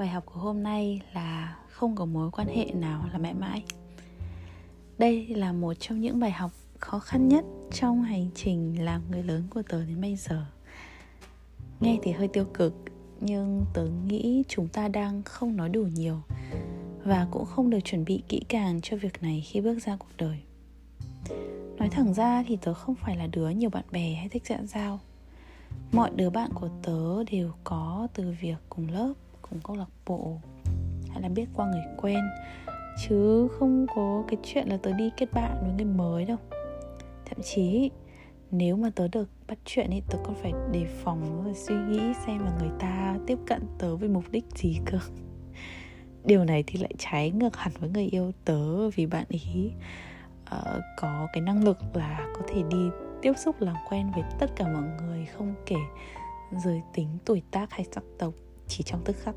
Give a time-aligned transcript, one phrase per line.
[0.00, 3.62] bài học của hôm nay là không có mối quan hệ nào là mãi mãi.
[4.98, 9.22] Đây là một trong những bài học khó khăn nhất trong hành trình làm người
[9.22, 10.44] lớn của tớ đến bây giờ.
[11.80, 12.74] Nghe thì hơi tiêu cực,
[13.20, 16.20] nhưng tớ nghĩ chúng ta đang không nói đủ nhiều
[17.04, 20.16] và cũng không được chuẩn bị kỹ càng cho việc này khi bước ra cuộc
[20.16, 20.40] đời.
[21.78, 24.66] Nói thẳng ra thì tớ không phải là đứa nhiều bạn bè hay thích dạng
[24.66, 25.00] giao
[25.92, 29.12] mọi đứa bạn của tớ đều có từ việc cùng lớp
[29.50, 30.38] cùng câu lạc bộ
[31.10, 32.20] hay là biết qua người quen.
[33.08, 36.38] Chứ không có cái chuyện là tớ đi kết bạn với người mới đâu.
[37.24, 37.90] Thậm chí
[38.50, 42.00] nếu mà tớ được bắt chuyện thì tớ còn phải đề phòng và suy nghĩ
[42.26, 44.98] xem là người ta tiếp cận tớ với mục đích gì cơ.
[46.24, 49.70] Điều này thì lại trái ngược hẳn với người yêu tớ vì bạn ý
[50.42, 52.90] uh, có cái năng lực là có thể đi
[53.22, 55.76] tiếp xúc làm quen với tất cả mọi người không kể
[56.64, 58.34] giới tính tuổi tác hay sắc tộc
[58.70, 59.34] chỉ trong tức khắc.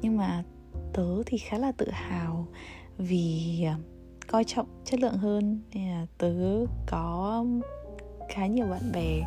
[0.00, 0.42] Nhưng mà
[0.92, 2.46] tớ thì khá là tự hào
[2.98, 3.78] vì à,
[4.26, 5.60] coi trọng chất lượng hơn.
[5.74, 6.34] Nên là tớ
[6.86, 7.44] có
[8.28, 9.20] khá nhiều bạn bè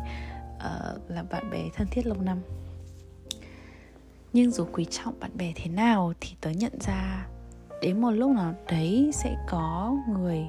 [0.56, 2.38] uh, là bạn bè thân thiết lâu năm.
[4.32, 7.26] Nhưng dù quý trọng bạn bè thế nào thì tớ nhận ra
[7.82, 10.48] đến một lúc nào đấy sẽ có người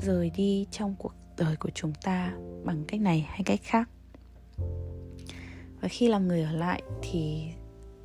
[0.00, 2.32] rời đi trong cuộc đời của chúng ta
[2.64, 3.88] bằng cách này hay cách khác
[5.86, 7.44] và khi làm người ở lại thì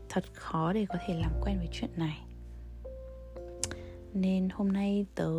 [0.10, 2.18] thật khó để có thể làm quen với chuyện này.
[4.14, 5.30] Nên hôm nay tớ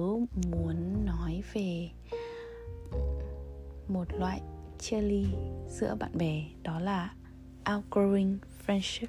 [0.51, 1.91] muốn nói về
[3.89, 4.41] một loại
[4.79, 5.27] chia ly
[5.69, 7.15] giữa bạn bè, đó là
[7.65, 9.07] outgrowing friendship.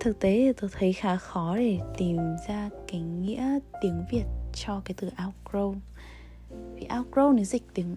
[0.00, 2.16] Thực tế thì tôi thấy khá khó để tìm
[2.48, 5.74] ra cái nghĩa tiếng việt cho cái từ outgrow.
[6.74, 7.96] Vì outgrow nếu dịch tiếng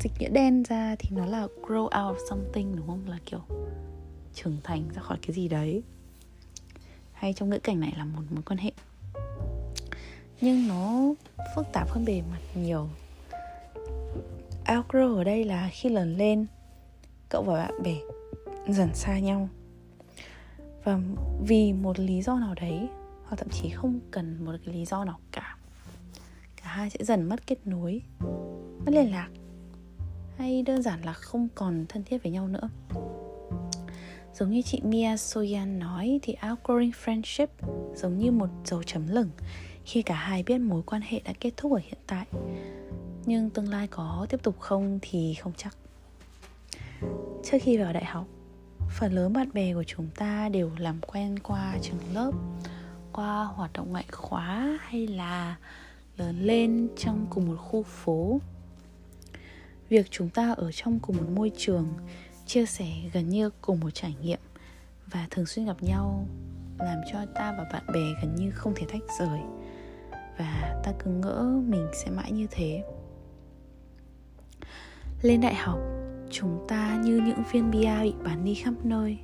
[0.00, 3.08] dịch nghĩa đen ra thì nó là grow out of something, đúng không?
[3.08, 3.40] Là kiểu
[4.34, 5.82] trưởng thành ra khỏi cái gì đấy.
[7.12, 8.72] Hay trong ngữ cảnh này là một mối quan hệ.
[10.40, 11.14] Nhưng nó
[11.56, 12.88] phức tạp hơn bề mặt nhiều.
[14.66, 16.46] Outgrow ở đây là khi lớn lên,
[17.28, 17.96] cậu và bạn bè
[18.68, 19.48] dần xa nhau.
[20.84, 20.98] Và
[21.46, 22.88] vì một lý do nào đấy,
[23.24, 25.56] hoặc thậm chí không cần một cái lý do nào cả
[26.56, 28.02] cả hai sẽ dần mất kết nối,
[28.86, 29.28] mất liên lạc
[30.38, 32.68] hay đơn giản là không còn thân thiết với nhau nữa?
[34.34, 37.46] Giống như chị Mia Soyan nói thì outgrowing friendship
[37.94, 39.30] giống như một dấu chấm lửng
[39.84, 42.26] khi cả hai biết mối quan hệ đã kết thúc ở hiện tại.
[43.26, 45.76] Nhưng tương lai có tiếp tục không thì không chắc.
[47.44, 48.26] Trước khi vào đại học,
[48.98, 52.32] phần lớn bạn bè của chúng ta đều làm quen qua trường lớp,
[53.12, 55.56] qua hoạt động ngoại khóa hay là
[56.16, 58.40] lớn lên trong cùng một khu phố
[59.92, 61.88] việc chúng ta ở trong cùng một môi trường,
[62.46, 64.38] chia sẻ gần như cùng một trải nghiệm
[65.06, 66.26] và thường xuyên gặp nhau
[66.78, 69.40] làm cho ta và bạn bè gần như không thể tách rời.
[70.38, 72.84] Và ta cứ ngỡ mình sẽ mãi như thế.
[75.22, 75.78] Lên đại học,
[76.30, 79.18] chúng ta như những viên bia bị bán đi khắp nơi.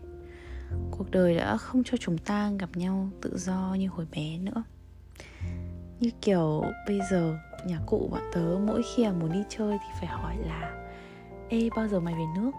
[0.91, 4.63] Cuộc đời đã không cho chúng ta gặp nhau tự do như hồi bé nữa
[6.01, 9.87] như kiểu bây giờ nhà cụ bọn tớ mỗi khi mà muốn đi chơi thì
[10.01, 10.89] phải hỏi là
[11.49, 12.51] ê bao giờ mày về nước?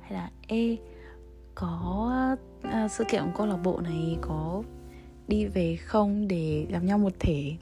[0.00, 0.76] Hay là ê
[1.54, 4.62] có à, sự kiện của câu lạc bộ này có
[5.28, 7.52] đi về không để gặp nhau một thể?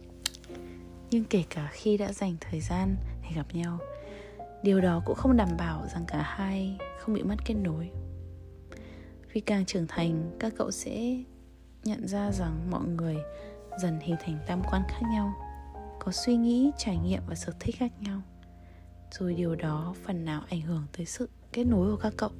[1.10, 3.78] Nhưng kể cả khi đã dành thời gian để gặp nhau
[4.64, 7.90] điều đó cũng không đảm bảo rằng cả hai không bị mất kết nối.
[9.32, 11.16] Vì càng trưởng thành các cậu sẽ
[11.84, 13.16] nhận ra rằng mọi người
[13.78, 15.34] dần hình thành tam quan khác nhau,
[15.98, 18.22] có suy nghĩ, trải nghiệm và sở thích khác nhau.
[19.10, 22.30] Rồi điều đó phần nào ảnh hưởng tới sự kết nối của các cậu.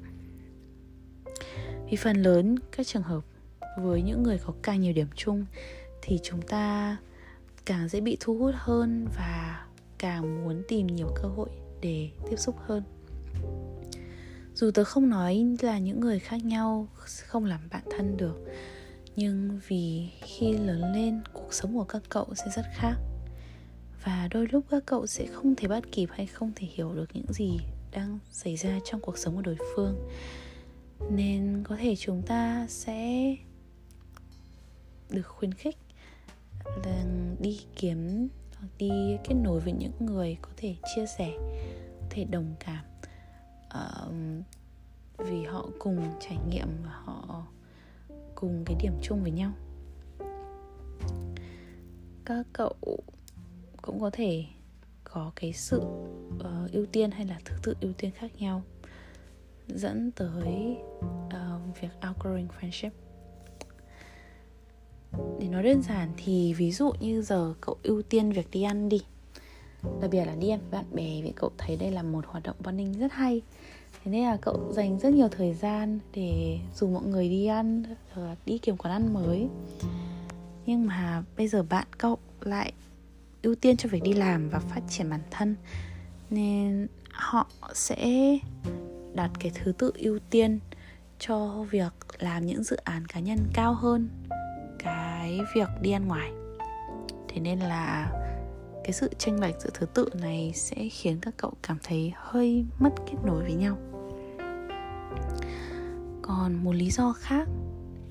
[1.91, 3.25] Vì phần lớn các trường hợp
[3.79, 5.47] với những người có càng nhiều điểm chung
[6.03, 6.97] thì chúng ta
[7.67, 9.67] càng dễ bị thu hút hơn và
[9.99, 11.49] càng muốn tìm nhiều cơ hội
[11.81, 12.83] để tiếp xúc hơn.
[14.55, 18.37] Dù tớ không nói là những người khác nhau không làm bạn thân được
[19.17, 22.97] nhưng vì khi lớn lên cuộc sống của các cậu sẽ rất khác.
[24.05, 27.11] Và đôi lúc các cậu sẽ không thể bắt kịp hay không thể hiểu được
[27.15, 27.59] những gì
[27.93, 30.09] đang xảy ra trong cuộc sống của đối phương.
[31.11, 33.37] Nên có thể chúng ta sẽ
[35.11, 35.77] được khuyến khích
[36.85, 37.05] là
[37.41, 38.29] đi kiếm
[38.59, 41.33] hoặc đi kết nối với những người có thể chia sẻ
[42.01, 42.85] có thể đồng cảm
[43.67, 44.15] uh,
[45.19, 47.47] vì họ cùng trải nghiệm và họ
[48.45, 49.53] cùng cái điểm chung với nhau.
[52.25, 52.75] Các cậu
[53.83, 54.45] cũng có thể
[55.05, 55.81] có cái sự
[56.37, 58.63] uh, ưu tiên hay là thứ tự ưu tiên khác nhau
[59.69, 60.77] dẫn tới
[61.27, 62.91] uh, việc outgrowing friendship.
[65.41, 68.89] Để nói đơn giản thì ví dụ như giờ cậu ưu tiên việc đi ăn
[68.89, 69.03] đi
[70.01, 72.43] đặc biệt là đi ăn với bạn bè vì cậu thấy đây là một hoạt
[72.43, 73.43] động bonding rất hay.
[74.05, 77.83] Thế nên là cậu dành rất nhiều thời gian để dù mọi người đi ăn
[78.47, 79.49] đi kiếm quán ăn mới.
[80.67, 82.73] Nhưng mà bây giờ bạn cậu lại
[83.43, 85.57] ưu tiên cho việc đi làm và phát triển bản thân,
[86.31, 88.39] nên họ sẽ
[89.15, 90.59] đặt cái thứ tự ưu tiên
[91.19, 94.09] cho việc làm những dự án cá nhân cao hơn,
[94.79, 96.31] cái việc đi ăn ngoài.
[97.29, 98.13] Thế nên là
[98.85, 102.65] cái sự tranh lệch giữa thứ tự này sẽ khiến các cậu cảm thấy hơi
[102.79, 103.77] mất kết nối với nhau.
[106.23, 107.49] Còn một lý do khác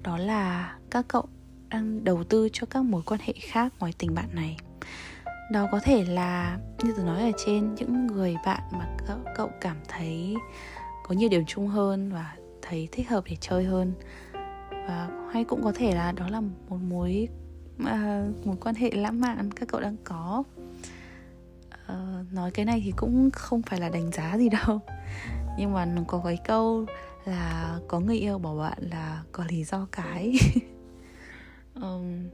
[0.03, 1.25] đó là các cậu
[1.69, 4.57] đang đầu tư cho các mối quan hệ khác ngoài tình bạn này.
[5.51, 9.49] Đó có thể là như tôi nói ở trên những người bạn mà các cậu
[9.61, 10.35] cảm thấy
[11.03, 13.93] có nhiều điểm chung hơn và thấy thích hợp để chơi hơn.
[14.87, 17.27] Và hay cũng có thể là đó là một mối
[17.85, 20.43] à, mối quan hệ lãng mạn các cậu đang có.
[21.87, 24.79] Ờ, nói cái này thì cũng không phải là đánh giá gì đâu.
[25.57, 26.85] Nhưng mà nó có cái câu
[27.25, 30.33] là có người yêu bảo bạn là có lý do cái.
[31.75, 32.29] Um,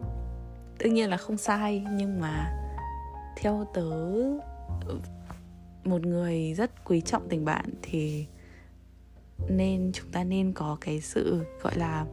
[0.78, 2.54] tự nhiên là không sai nhưng mà
[3.38, 3.92] theo tớ
[5.84, 8.26] một người rất quý trọng tình bạn thì
[9.50, 12.06] nên chúng ta nên có cái sự gọi là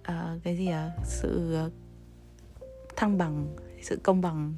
[0.00, 1.58] uh, cái gì à sự
[2.96, 4.54] thăng bằng sự công bằng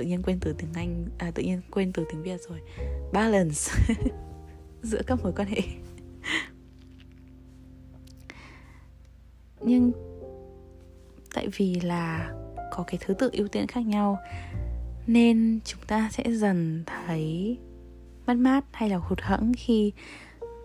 [0.00, 2.60] tự nhiên quên từ tiếng anh à tự nhiên quên từ tiếng việt rồi.
[3.12, 3.72] Balance.
[4.82, 5.60] Giữa các mối quan hệ.
[9.60, 9.92] Nhưng
[11.34, 12.32] tại vì là
[12.72, 14.18] có cái thứ tự ưu tiên khác nhau,
[15.06, 17.58] nên chúng ta sẽ dần thấy
[18.26, 19.92] mất mát hay là hụt hẫng khi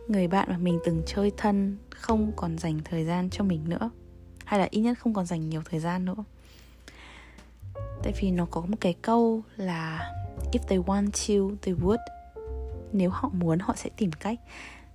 [0.07, 3.89] người bạn mà mình từng chơi thân không còn dành thời gian cho mình nữa.
[4.45, 6.23] Hay là ít nhất không còn dành nhiều thời gian nữa
[8.05, 10.13] tại vì nó có một cái câu là,
[10.51, 11.97] if they want to, they would.
[12.93, 14.39] Nếu họ muốn, họ sẽ tìm cách.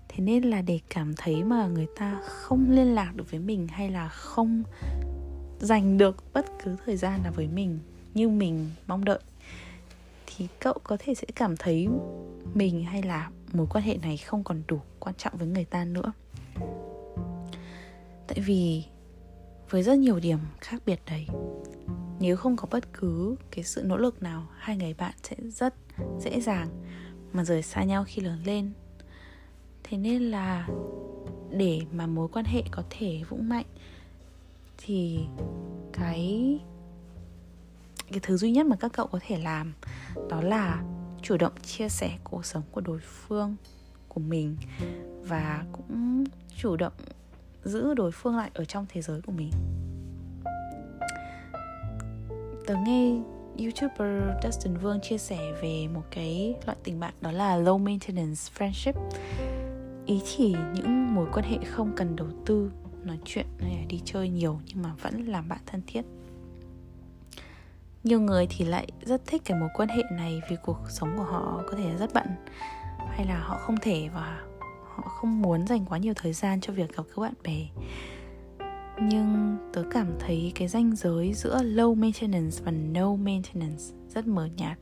[0.09, 3.69] Thế nên là để cảm thấy mà người ta không liên lạc được với mình
[3.69, 4.63] hay là không
[5.59, 7.79] dành được bất cứ thời gian nào với mình
[8.15, 9.21] như mình mong đợi,
[10.27, 11.89] thì cậu có thể sẽ cảm thấy
[12.55, 15.85] mình hay là mối quan hệ này không còn đủ quan trọng với người ta
[15.85, 16.13] nữa.
[18.27, 18.85] Tại vì
[19.71, 21.27] với rất nhiều điểm khác biệt đấy.
[22.21, 25.75] Nếu không có bất cứ cái sự nỗ lực nào, hai người bạn sẽ rất
[26.21, 26.69] dễ dàng
[27.33, 28.73] mà rời xa nhau khi lớn lên.
[29.83, 30.69] Thế nên là
[31.51, 33.67] để mà mối quan hệ có thể vững mạnh
[34.79, 35.19] thì
[35.93, 36.59] cái
[38.11, 39.73] cái thứ duy nhất mà các cậu có thể làm
[40.29, 40.83] đó là
[41.23, 43.57] chủ động chia sẻ cuộc sống của đối phương,
[44.09, 44.57] của mình
[45.23, 46.25] và cũng
[46.57, 46.93] chủ động
[47.65, 49.51] giữ đối phương lại ở trong thế giới của mình.
[52.67, 53.21] Tớ nghe
[53.59, 58.51] youtuber Dustin Vương chia sẻ về một cái loại tình bạn, đó là low maintenance
[58.59, 58.93] friendship.
[60.07, 62.71] Ý chỉ những mối quan hệ không cần đầu tư,
[63.05, 66.03] nói chuyện hay là đi chơi nhiều nhưng mà vẫn làm bạn thân thiết.
[68.05, 71.23] Nhiều người thì lại rất thích cái mối quan hệ này vì cuộc sống của
[71.23, 72.27] họ có thể rất bận
[73.09, 74.43] hay là họ không thể và
[75.03, 77.67] họ không muốn dành quá nhiều thời gian cho việc gặp các bạn bè.
[79.03, 84.49] Nhưng tớ cảm thấy cái ranh giới giữa low maintenance và no maintenance rất mờ
[84.57, 84.79] nhạt.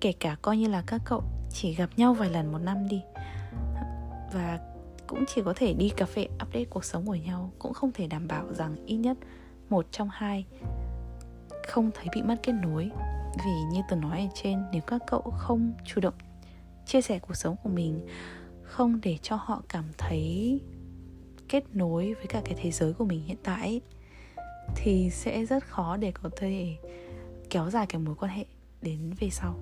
[0.00, 3.02] Kể cả coi như là các cậu chỉ gặp nhau vài lần một năm đi,
[4.32, 4.58] và
[5.06, 8.06] cũng chỉ có thể đi cà phê update cuộc sống của nhau, cũng không thể
[8.06, 9.18] đảm bảo rằng ít nhất
[9.70, 10.44] một trong hai
[11.68, 12.90] không thấy bị mất kết nối.
[13.44, 16.14] Vì như tôi nói ở trên, nếu các cậu không chủ động
[16.86, 18.06] chia sẻ cuộc sống của mình
[18.72, 20.60] không để cho họ cảm thấy
[21.48, 23.80] kết nối với cả cái thế giới của mình hiện tại
[24.76, 26.76] thì sẽ rất khó để có thể
[27.50, 28.44] kéo dài cái mối quan hệ
[28.82, 29.54] đến về sau.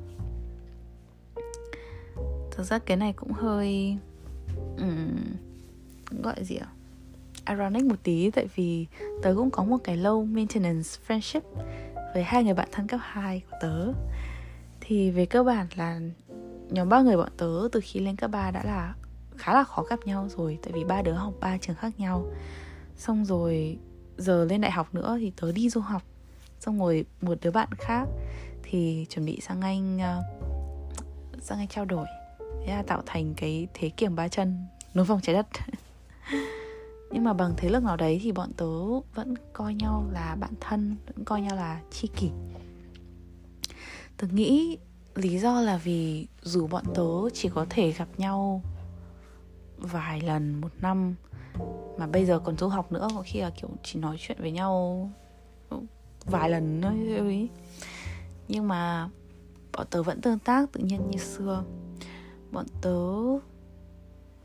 [2.51, 3.97] Thực ra cái này cũng hơi
[4.79, 5.17] um,
[6.23, 6.69] gọi gì ạ?
[7.49, 8.87] Ironic một tí tại vì
[9.23, 11.41] tớ cũng có một cái low maintenance friendship
[12.15, 13.93] với hai người bạn thân cấp 2 của tớ.
[14.81, 16.01] Thì về cơ bản là
[16.71, 18.95] nhóm ba người bọn tớ từ khi lên cấp 3 đã là
[19.41, 22.27] khá là khó gặp nhau rồi tại vì ba đứa học ba trường khác nhau.
[22.97, 23.79] Xong rồi
[24.17, 26.03] giờ lên đại học nữa thì tớ đi du học.
[26.61, 28.05] Xong rồi một đứa bạn khác
[28.63, 30.25] thì chuẩn bị sang anh uh,
[31.43, 32.07] sang anh trao đổi.
[32.67, 35.47] Thế là tạo thành cái thế kiểm ba chân nối vòng trái đất.
[37.11, 38.67] Nhưng mà bằng thế lực nào đấy thì bọn tớ
[39.15, 42.31] vẫn coi nhau là bạn thân vẫn coi nhau là tri kỷ.
[44.17, 44.79] Tớ nghĩ
[45.15, 48.63] lý do là vì dù bọn tớ chỉ có thể gặp nhau
[49.81, 51.15] vài lần một năm.
[51.99, 54.51] Mà bây giờ còn du học nữa, có khi là kiểu chỉ nói chuyện với
[54.51, 55.11] nhau
[56.27, 57.49] vài lần thôi
[58.49, 59.09] nhưng mà
[59.73, 61.65] bọn tớ vẫn tương tác tự nhiên như xưa.
[62.53, 62.99] Bọn tớ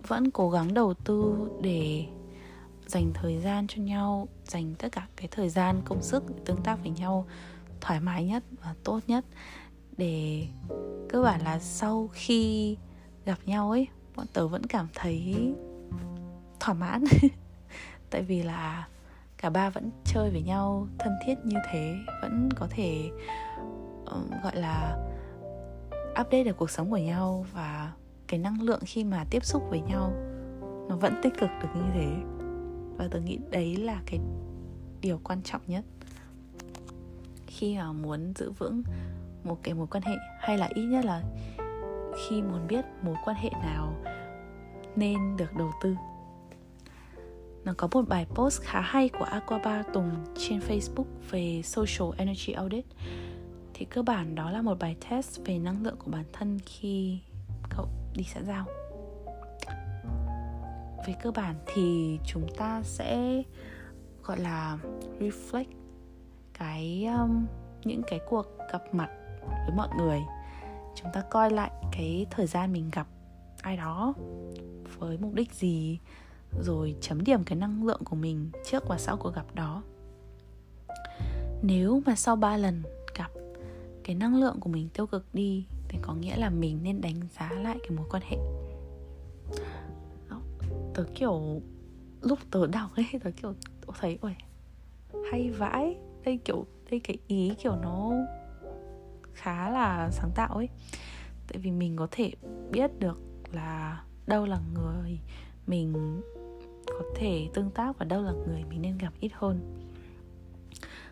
[0.08, 2.06] vẫn cố gắng đầu tư để
[2.88, 6.62] dành thời gian cho nhau, dành tất cả cái thời gian, công sức để tương
[6.64, 7.28] tác với nhau
[7.82, 9.26] thoải mái nhất và tốt nhất
[9.98, 10.48] để
[11.10, 12.78] cơ bản là sau khi
[13.26, 15.36] gặp nhau ấy bọn tớ vẫn cảm thấy
[16.60, 17.04] thỏa mãn.
[18.10, 18.88] Tại vì là
[19.38, 23.10] cả ba vẫn chơi với nhau thân thiết như thế vẫn có thể
[24.06, 24.98] um, gọi là
[26.12, 27.94] update được cuộc sống của nhau và
[28.28, 30.14] cái năng lượng khi mà tiếp xúc với nhau
[30.90, 32.16] nó vẫn tích cực được như thế.
[32.98, 34.20] Và tôi nghĩ đấy là cái
[35.02, 35.86] điều quan trọng nhất.
[37.48, 38.84] Khi mà muốn giữ vững
[39.44, 41.24] một cái mối quan hệ hay là ít nhất là
[42.16, 43.94] khi muốn biết mối quan hệ nào
[44.96, 45.96] nên được đầu tư.
[47.64, 52.54] Nó có một bài post khá hay của Aquaba Tùng trên Facebook về Social Energy
[52.54, 52.86] Audit.
[53.74, 57.20] Thì cơ bản đó là một bài test về năng lượng của bản thân khi
[57.70, 58.66] cậu đi xã giao.
[61.08, 63.44] Về cơ bản thì chúng ta sẽ
[64.24, 64.78] gọi là
[65.20, 65.66] reflect
[66.54, 67.46] cái um,
[67.84, 69.10] những cái cuộc gặp mặt
[69.48, 70.22] với mọi người
[70.96, 73.08] chúng ta coi lại cái thời gian mình gặp
[73.62, 74.14] ai đó
[74.98, 76.00] với mục đích gì
[76.62, 79.84] rồi chấm điểm cái năng lượng của mình trước và sau cuộc gặp đó.
[81.62, 82.84] Nếu mà sau 3 lần
[83.18, 83.32] gặp
[84.04, 87.16] cái năng lượng của mình tiêu cực đi thì có nghĩa là mình nên đánh
[87.40, 88.38] giá lại cái mối quan hệ.
[90.30, 90.42] Đó,
[90.94, 91.62] tớ kiểu
[92.22, 94.36] lúc tớ đọc ấy tớ kiểu tớ thấy ôi
[95.32, 95.98] hay vãi.
[96.26, 98.12] Đây kiểu đây cái ý kiểu nó
[99.36, 100.70] khá là sáng tạo ấy.
[101.48, 102.32] Tại vì mình có thể
[102.72, 105.20] biết được là đâu là người
[105.68, 106.22] mình
[106.88, 109.82] có thể tương tác và đâu là người mình nên gặp ít hơn.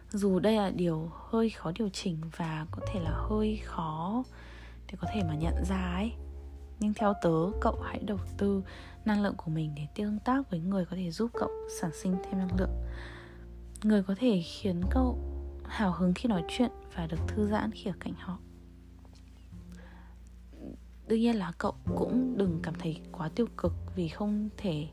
[0.09, 4.23] Dù đây là điều hơi khó điều chỉnh và có thể là hơi khó
[4.87, 6.13] để có thể mà nhận ra ấy.
[6.79, 8.63] Nhưng theo tớ, cậu hãy đầu tư
[9.05, 11.49] năng lượng của mình để tương tác với người có thể giúp cậu
[11.79, 12.83] sản sinh thêm năng lượng.
[13.83, 15.32] Người có thể khiến cậu
[15.73, 18.37] hào hứng khi nói chuyện và được thư giãn khi ở cạnh họ.
[21.07, 24.87] Đương nhiên là cậu cũng đừng cảm thấy quá tiêu cực vì không thể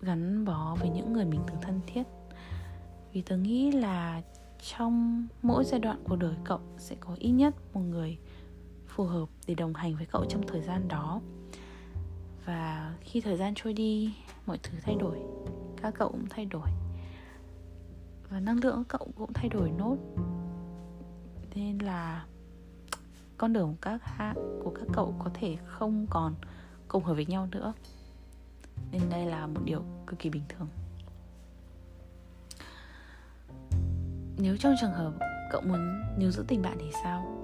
[0.00, 2.02] gắn bó với những người mình từng thân thiết.
[3.12, 4.22] Vì tớ nghĩ là
[4.76, 8.18] trong mỗi giai đoạn của đời cậu sẽ có ít nhất một người
[8.86, 11.20] phù hợp để đồng hành với cậu trong thời gian đó.
[12.44, 14.14] Và khi thời gian trôi đi,
[14.46, 15.18] mọi thứ thay đổi,
[15.82, 16.68] các cậu cũng thay đổi
[18.32, 19.96] và năng lượng của cậu cũng thay đổi nốt.
[21.54, 22.26] Nên là
[23.38, 24.34] con đường của các hạ
[24.64, 26.34] của các cậu có thể không còn
[26.88, 27.72] cùng hợp với nhau nữa.
[28.90, 30.68] Nên đây là một điều cực kỳ bình thường.
[34.38, 35.12] Nếu trong trường hợp
[35.50, 37.38] cậu muốn níu giữ tình bạn thì sao?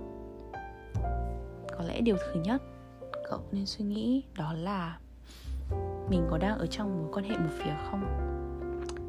[1.79, 2.63] Có lẽ điều thứ nhất
[3.31, 4.99] cậu nên suy nghĩ đó là
[6.11, 8.29] mình có đang ở trong mối quan hệ một phía không?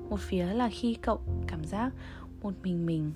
[0.10, 1.94] Một phía là khi cậu cảm giác
[2.42, 3.12] một mình mình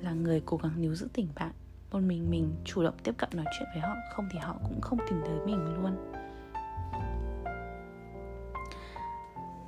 [0.00, 1.52] là người cố gắng níu giữ tình bạn,
[1.92, 4.80] một mình mình chủ động tiếp cận nói chuyện với họ, không thì họ cũng
[4.80, 6.12] không tìm tới mình luôn.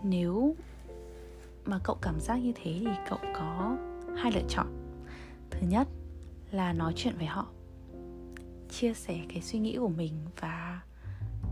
[0.02, 0.56] Nếu
[1.64, 3.76] mà cậu cảm giác như thế thì cậu có
[4.16, 4.66] hai lựa chọn.
[5.50, 5.88] Thứ nhất
[6.50, 7.46] là nói chuyện với họ,
[8.70, 10.80] chia sẻ cái suy nghĩ của mình và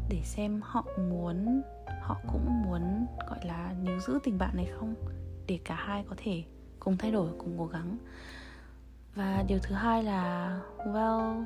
[0.09, 1.63] để xem họ muốn
[2.07, 4.95] họ cũng muốn, gọi là, níu giữ tình bạn này không?
[5.47, 6.45] Để cả hai có thể
[6.81, 7.99] cùng thay đổi, cùng cố gắng.
[9.15, 11.45] Và điều thứ hai là, well,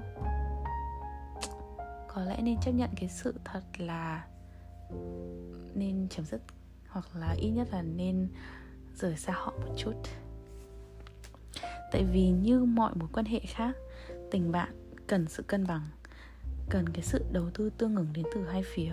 [2.08, 4.26] có lẽ nên chấp nhận cái sự thật là
[5.74, 6.40] nên chấm dứt,
[6.88, 8.28] hoặc là ít nhất là nên
[8.96, 9.94] rời xa họ một chút.
[11.92, 13.76] Tại vì như mọi mối quan hệ khác,
[14.30, 14.72] tình bạn
[15.06, 15.86] cần sự cân bằng,
[16.70, 18.92] cần cái sự đầu tư tương ứng đến từ hai phía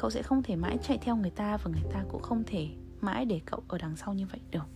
[0.00, 2.68] cậu sẽ không thể mãi chạy theo người ta và người ta cũng không thể
[3.00, 4.66] mãi để cậu ở đằng sau như vậy được.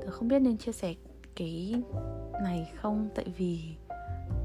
[0.00, 0.94] Tớ không biết nên chia sẻ
[1.36, 1.82] cái
[2.42, 3.74] này không tại vì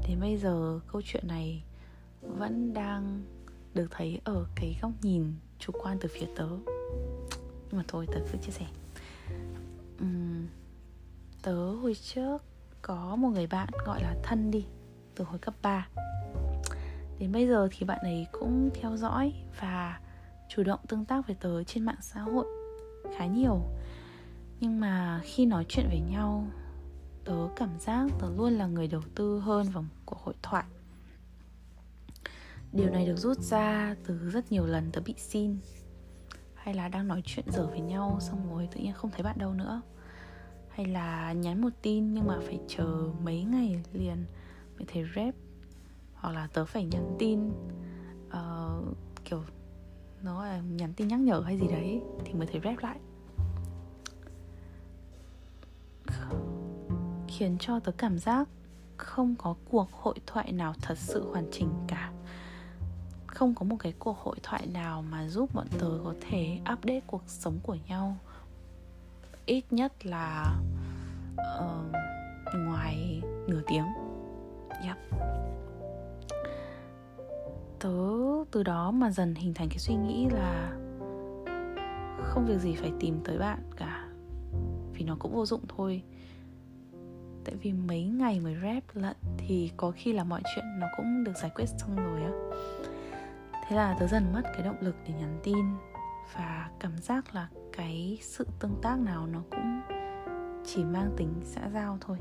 [0.08, 1.62] đến bây giờ câu chuyện này
[2.20, 3.22] vẫn đang
[3.74, 6.48] được thấy ở cái góc nhìn chủ quan từ phía tớ.
[7.68, 8.66] Nhưng mà thôi tớ cứ chia sẻ.
[10.02, 10.46] Uhm,
[11.42, 12.42] tớ hồi trước
[12.82, 14.66] có một người bạn gọi là thân đi
[15.14, 15.88] từ hồi cấp 3
[17.18, 20.00] Đến bây giờ thì bạn ấy cũng theo dõi và
[20.48, 22.46] chủ động tương tác với tớ trên mạng xã hội
[23.16, 23.60] khá nhiều.
[24.60, 26.46] Nhưng mà khi nói chuyện với nhau,
[27.26, 30.64] Tớ cảm giác tớ luôn là người đầu tư hơn vào cuộc hội thoại.
[32.72, 35.58] Điều này được rút ra từ rất nhiều lần tớ bị xin,
[36.54, 39.38] hay là đang nói chuyện dở với nhau xong rồi tự nhiên không thấy bạn
[39.38, 39.82] đâu nữa.
[40.68, 44.24] Hay là nhắn một tin nhưng mà phải chờ mấy ngày liền
[44.76, 45.34] mới thấy rep
[46.26, 47.48] hoặc là tớ phải nhắn tin
[48.28, 49.42] uh, kiểu
[50.22, 52.98] nó là nhắn tin nhắc nhở hay gì đấy thì mới thấy rep lại.
[57.28, 58.48] Khiến cho tớ cảm giác
[58.96, 62.12] không có cuộc hội thoại nào thật sự hoàn chỉnh cả.
[63.26, 67.00] Không có một cái cuộc hội thoại nào mà giúp bọn tớ có thể update
[67.06, 68.16] cuộc sống của nhau.
[69.46, 70.58] Ít nhất là
[71.32, 71.96] uh,
[72.54, 73.86] ngoài nửa tiếng.
[74.82, 74.96] Yep
[77.80, 77.98] tớ
[78.50, 80.76] từ đó mà dần hình thành cái suy nghĩ là
[82.22, 84.08] không việc gì phải tìm tới bạn cả.
[84.92, 86.02] Vì nó cũng vô dụng thôi.
[87.44, 91.24] Tại vì mấy ngày mới rep lận thì có khi là mọi chuyện nó cũng
[91.24, 92.32] được giải quyết xong rồi á.
[93.68, 95.64] Thế là tớ dần mất cái động lực để nhắn tin
[96.34, 99.80] và cảm giác là cái sự tương tác nào nó cũng
[100.64, 102.18] chỉ mang tính xã giao thôi.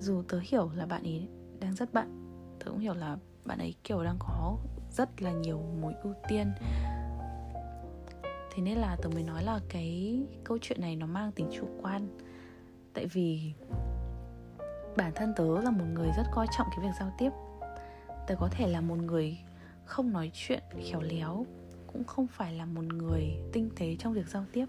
[0.00, 1.28] Dù tớ hiểu là bạn ấy
[1.60, 4.58] đang rất bận, tớ cũng hiểu là bạn ấy, kiểu, đang có
[4.90, 6.52] rất là nhiều mối ưu tiên.
[8.54, 11.66] Thế nên là tớ mới nói là cái câu chuyện này nó mang tính chủ
[11.82, 12.18] quan.
[12.94, 13.52] Tại vì
[14.96, 17.30] bản thân tớ là một người rất coi trọng cái việc giao tiếp.
[18.26, 19.38] Tớ có thể là một người
[19.84, 21.46] không nói chuyện khéo léo,
[21.86, 24.66] cũng không phải là một người tinh tế trong việc giao tiếp.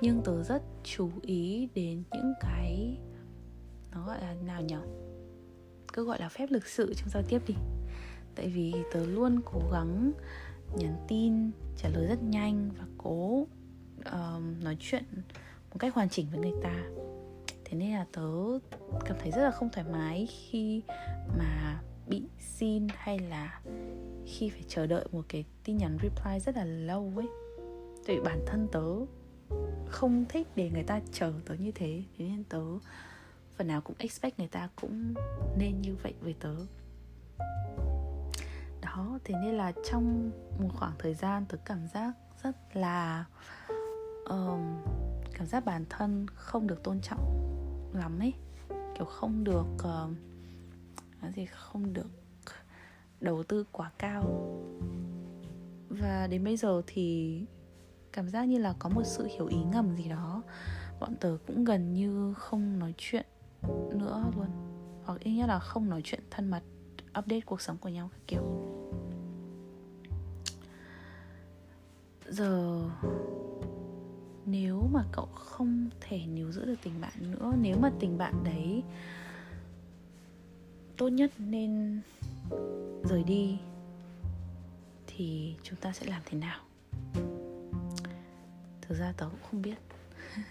[0.00, 2.98] Nhưng tớ rất chú ý đến những cái,
[3.92, 4.76] nó gọi là nào nhỉ
[5.92, 7.54] cứ gọi là phép lịch sự trong giao tiếp đi
[8.40, 10.12] tại vì tớ luôn cố gắng
[10.76, 13.46] nhắn tin trả lời rất nhanh và cố
[14.00, 15.04] uh, nói chuyện
[15.70, 16.84] một cách hoàn chỉnh với người ta.
[17.64, 18.30] Thế nên là tớ
[19.04, 20.82] cảm thấy rất là không thoải mái khi
[21.38, 23.60] mà bị xin hay là
[24.26, 27.28] khi phải chờ đợi một cái tin nhắn reply rất là lâu ấy.
[28.06, 28.86] Tại vì bản thân tớ
[29.86, 32.02] không thích để người ta chờ tớ như thế.
[32.18, 32.62] Thế nên tớ
[33.56, 35.14] phần nào cũng expect người ta cũng
[35.58, 36.54] nên như vậy với tớ
[38.96, 39.18] đó.
[39.24, 43.24] Thế nên là trong một khoảng thời gian tớ cảm giác rất là
[44.24, 44.60] um,
[45.34, 47.46] cảm giác bản thân không được tôn trọng
[47.94, 48.34] lắm ấy.
[48.68, 52.10] Kiểu không được ờ, uh, nói gì không được
[53.20, 54.24] đầu tư quá cao.
[55.88, 57.44] Và đến bây giờ thì
[58.12, 60.42] cảm giác như là có một sự hiểu ý ngầm gì đó.
[61.00, 63.26] Bọn tớ cũng gần như không nói chuyện
[63.90, 64.46] nữa luôn.
[65.04, 66.62] Hoặc ít nhất là không nói chuyện thân mật
[67.18, 68.42] update cuộc sống của nhau các kiểu.
[72.30, 72.80] Giờ
[74.46, 78.44] nếu mà cậu không thể níu giữ được tình bạn nữa nếu mà tình bạn
[78.44, 78.82] đấy
[80.96, 82.00] tốt nhất nên
[83.04, 83.58] rời đi
[85.06, 86.60] thì chúng ta sẽ làm thế nào?
[88.80, 89.76] Thực ra tớ cũng không biết.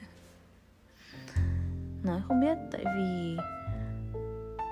[2.04, 3.38] Nói không biết tại vì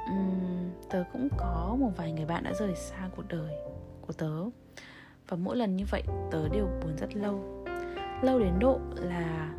[0.07, 3.53] um, tớ cũng có một vài người bạn đã rời xa cuộc đời
[4.01, 4.43] của tớ
[5.27, 7.65] và mỗi lần như vậy, tớ đều buồn rất lâu.
[8.21, 9.53] Lâu đến độ là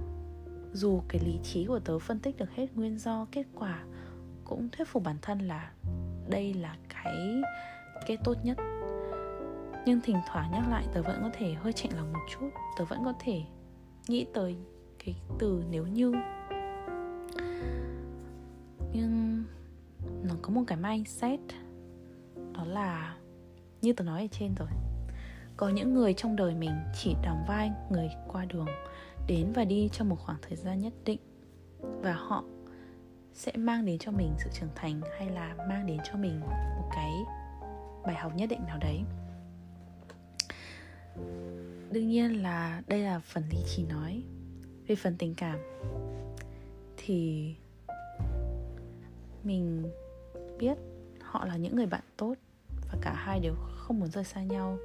[0.72, 3.84] dù cái lý trí của tớ phân tích được hết nguyên do, kết quả
[4.44, 5.72] cũng thuyết phục bản thân là
[6.28, 7.42] đây là cái
[8.06, 8.58] cái tốt nhất.
[9.86, 12.50] Nhưng thỉnh thoảng nhắc lại, tớ vẫn có thể hơi chạnh lòng một chút.
[12.78, 13.42] Tớ vẫn có thể
[14.08, 14.56] nghĩ tới
[15.04, 16.12] cái từ nếu như.
[18.92, 19.44] Nhưng
[20.22, 21.40] nó có một cái mindset,
[22.54, 23.16] đó là
[23.82, 24.68] như tớ nói ở trên rồi
[25.58, 28.66] có những người trong đời mình chỉ đóng vai người qua đường,
[29.26, 31.20] đến và đi trong một khoảng thời gian nhất định.
[31.80, 32.44] Và họ
[33.34, 36.90] sẽ mang đến cho mình sự trưởng thành hay là mang đến cho mình một
[36.94, 37.12] cái
[38.06, 39.00] bài học nhất định nào đấy.
[41.90, 44.22] Đương nhiên là đây là phần lý trí nói
[44.86, 45.58] về phần tình cảm.
[46.96, 47.54] Thì
[49.44, 49.90] mình
[50.58, 50.78] biết
[51.22, 52.34] họ là những người bạn tốt
[52.92, 54.78] và cả hai đều không muốn rời xa nhau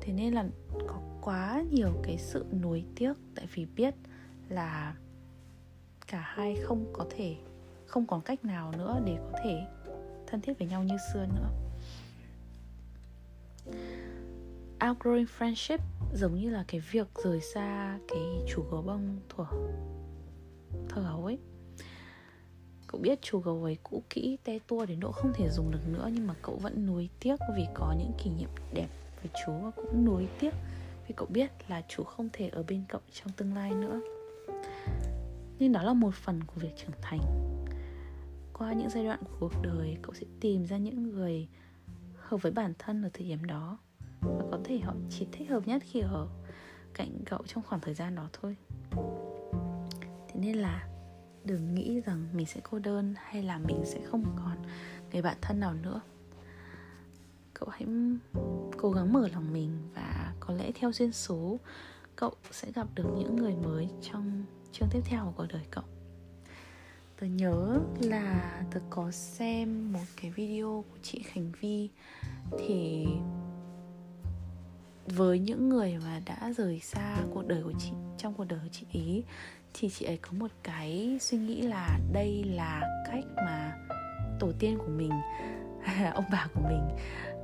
[0.00, 0.46] thế nên là
[0.86, 3.94] có quá nhiều cái sự nuối tiếc, tại vì biết
[4.48, 4.96] là
[6.06, 7.36] cả hai không có thể,
[7.86, 9.66] không còn cách nào nữa để có thể
[10.26, 11.50] thân thiết với nhau như xưa nữa.
[14.80, 15.78] Outgrowing friendship
[16.14, 19.46] giống như là cái việc rời xa cái chú gấu bông thuở,
[20.88, 21.38] thơ hấu ấy.
[22.86, 25.88] Cậu biết chú gấu ấy cũ kỹ, te tua đến độ không thể dùng được
[25.88, 28.88] nữa, nhưng mà cậu vẫn nuối tiếc vì có những kỷ niệm đẹp
[29.22, 30.54] và chú cũng nuối tiếc
[31.08, 34.00] vì cậu biết là chú không thể ở bên cậu trong tương lai nữa.
[35.58, 37.20] Nhưng đó là một phần của việc trưởng thành.
[38.52, 41.48] Qua những giai đoạn của cuộc đời, cậu sẽ tìm ra những người
[42.16, 43.78] hợp với bản thân ở thời điểm đó
[44.20, 46.28] và có thể họ chỉ thích hợp nhất khi ở
[46.94, 48.56] cạnh cậu trong khoảng thời gian đó thôi.
[50.28, 50.88] Thế nên là
[51.44, 54.56] đừng nghĩ rằng mình sẽ cô đơn hay là mình sẽ không còn
[55.12, 56.00] người bạn thân nào nữa
[57.54, 57.86] cậu hãy
[58.76, 61.58] cố gắng mở lòng mình và có lẽ theo duyên số,
[62.16, 65.84] cậu sẽ gặp được những người mới trong chương tiếp theo của cuộc đời cậu.
[67.20, 71.88] Tớ nhớ là tớ có xem một cái video của chị khánh vi
[72.58, 73.06] thì
[75.06, 78.70] với những người mà đã rời xa cuộc đời của chị, trong cuộc đời của
[78.72, 79.22] chị ý
[79.74, 83.78] thì chị ấy có một cái suy nghĩ là đây là cách mà
[84.40, 85.12] tổ tiên của mình,
[86.14, 86.88] ông bà của mình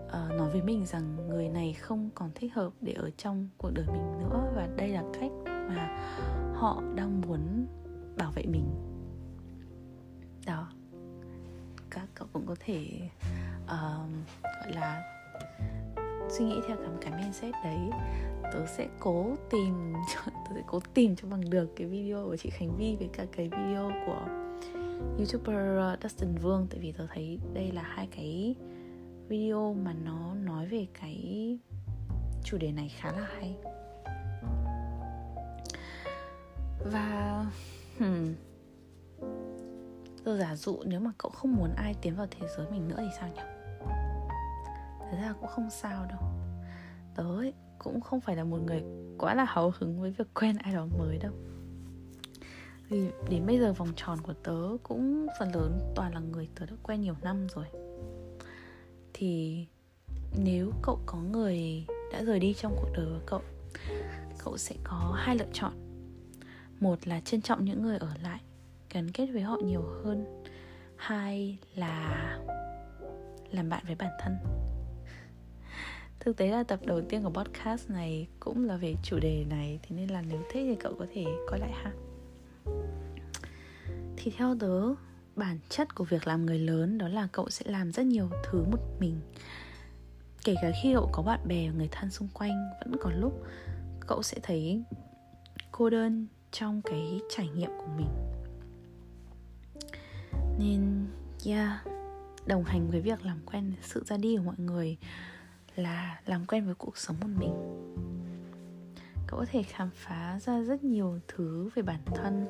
[0.08, 3.70] uh, nói với mình rằng người này không còn thích hợp để ở trong cuộc
[3.74, 5.98] đời mình nữa và đây là cách mà
[6.54, 7.66] họ đang muốn
[8.16, 8.70] bảo vệ mình.
[10.46, 10.68] Đó.
[11.90, 13.00] Các cậu cũng có thể
[13.64, 14.10] uh,
[14.42, 15.02] gọi là
[16.30, 17.90] suy nghĩ theo cảm cái mindset đấy.
[18.52, 19.92] Tớ sẽ cố tìm
[20.26, 23.24] tớ sẽ cố tìm cho bằng được cái video của chị Khánh Vi với cả
[23.32, 24.26] cái video của
[25.18, 26.66] youtuber ờ, Dustin Vương.
[26.70, 28.54] Tại vì tớ thấy đây là hai cái
[29.28, 31.58] video mà nó nói về cái
[32.44, 33.56] chủ đề này khá là hay.
[36.92, 37.46] Và
[37.98, 38.34] hmm,
[40.24, 42.96] giờ giả dụ nếu mà cậu không muốn ai tiến vào thế giới mình nữa
[42.98, 43.42] thì sao nhỉ?
[45.10, 46.20] Thật ra cũng không sao đâu.
[47.14, 48.82] Tớ ấy, cũng không phải là một người
[49.18, 51.32] quá là hào hứng với việc quen ai đó mới đâu.
[52.88, 56.66] Vì đến bây giờ vòng tròn của tớ cũng phần lớn toàn là người tớ
[56.66, 57.66] đã quen nhiều năm rồi
[59.18, 59.66] thì
[60.36, 63.42] nếu cậu có người đã rời đi trong cuộc đời của cậu
[64.44, 65.72] cậu sẽ có hai lựa chọn.
[66.80, 68.40] Một là trân trọng những người ở lại,
[68.90, 70.42] gắn kết với họ nhiều hơn.
[70.96, 72.38] Hai là
[73.50, 74.36] làm bạn với bản thân.
[76.20, 79.80] Thực tế là tập đầu tiên của podcast này cũng là về chủ đề này,
[79.82, 81.92] thế nên là nếu thích thì cậu có thể coi lại ha.
[84.16, 84.94] Thì theo tớ
[85.38, 88.64] bản chất của việc làm người lớn đó là cậu sẽ làm rất nhiều thứ
[88.70, 89.20] một mình.
[90.44, 93.46] Kể cả khi cậu có bạn bè người thân xung quanh, vẫn có lúc
[94.06, 94.82] cậu sẽ thấy
[95.72, 98.08] cô đơn trong cái trải nghiệm của mình.
[100.58, 101.06] Nên,
[101.46, 101.86] yeah,
[102.46, 104.96] đồng hành với việc làm quen sự ra đi của mọi người
[105.76, 107.52] là làm quen với cuộc sống một mình.
[109.26, 112.46] Cậu có thể khám phá ra rất nhiều thứ về bản thân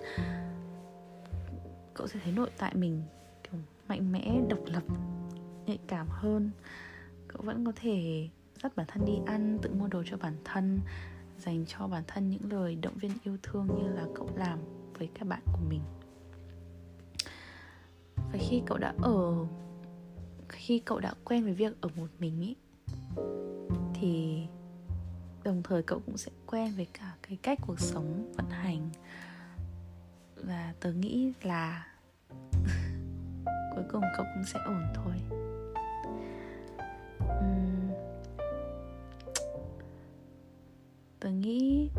[1.99, 3.03] cậu sẽ thấy nội tại mình
[3.43, 4.83] kiểu mạnh mẽ, độc lập,
[5.67, 6.51] nhạy cảm hơn.
[7.29, 8.29] Cậu vẫn có thể
[8.63, 10.81] dắt bản thân đi ăn, tự mua đồ cho bản thân,
[11.39, 14.59] dành cho bản thân những lời động viên yêu thương như là cậu làm
[14.99, 15.81] với các bạn của mình.
[18.17, 19.47] Và khi cậu đã ở,
[20.49, 22.57] khi cậu đã quen với việc ở một mình ý,
[23.95, 24.43] thì
[25.45, 28.91] đồng thời cậu cũng sẽ quen với cả cái cách cuộc sống vận hành.
[30.45, 31.88] Và tớ nghĩ là
[33.75, 35.15] cuối cùng cậu cũng sẽ ổn thôi.
[37.25, 37.93] Uhm,
[41.21, 41.91] tớ nghĩ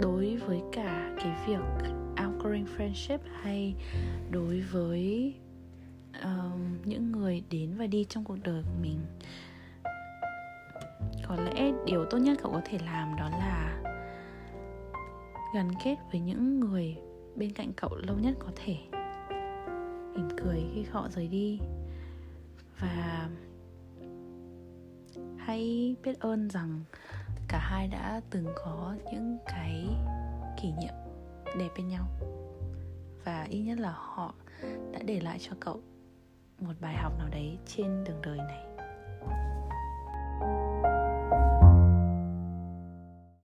[0.00, 3.74] đối với cả cái việc outgrowing friendship hay
[4.30, 5.34] đối với
[6.22, 8.98] um, những người đến và đi trong cuộc đời của mình
[11.28, 13.82] có lẽ điều tốt nhất cậu có thể làm đó là
[15.54, 16.96] gắn kết với những người
[17.36, 18.99] bên cạnh cậu lâu nhất có thể
[20.14, 21.60] mỉm cười khi họ rời đi.
[22.80, 23.28] Và
[25.38, 26.80] hãy biết ơn rằng
[27.48, 29.86] cả hai đã từng có những cái
[30.62, 30.94] kỷ niệm
[31.58, 32.06] đẹp bên nhau.
[33.24, 34.34] Và ít nhất là họ
[34.92, 35.80] đã để lại cho cậu
[36.58, 38.69] một bài học nào đấy trên đường đời này.